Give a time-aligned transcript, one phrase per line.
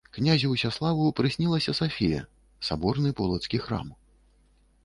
[0.17, 2.21] Князю Усяславу прыснілася Сафія,
[2.71, 3.87] саборны полацкі храм.